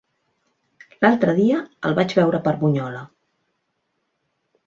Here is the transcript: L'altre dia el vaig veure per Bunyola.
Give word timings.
L'altre 1.05 1.35
dia 1.39 1.59
el 1.89 1.93
vaig 2.01 2.15
veure 2.21 2.41
per 2.47 2.53
Bunyola. 2.63 3.05